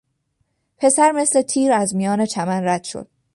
[0.77, 3.07] پسر مثل تیر از میان چمن رد شد.